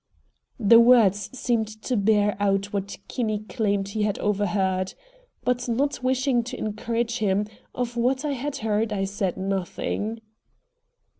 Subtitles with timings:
[0.59, 4.95] The words seemed to bear out what Kinney claimed he had overheard.
[5.43, 10.19] But not wishing to encourage him, of what I had heard I said nothing.